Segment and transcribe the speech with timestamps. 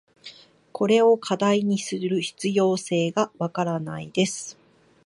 [0.71, 4.57] これを課題にする必要性が分からないです。